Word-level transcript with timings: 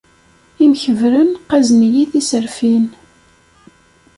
Imkebbren 0.63 1.29
qqazen-iyi 1.41 2.05
tiserfin. 2.11 2.85